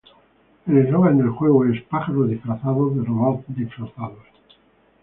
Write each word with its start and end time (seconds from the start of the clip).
El 0.65 0.79
eslogan 0.79 1.19
del 1.19 1.29
juego 1.29 1.63
es 1.65 1.79
"Pájaros 1.83 2.27
Disfrazados 2.27 2.95
de 2.95 3.03
Robots 3.03 3.45
Disfrazados". 3.49 4.23